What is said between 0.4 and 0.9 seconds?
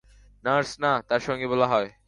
nurse